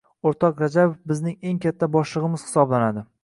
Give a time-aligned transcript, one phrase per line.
[0.29, 3.05] O’rtoq Rajabov bizning eng katta boshlig‘imiz hisoblanadi.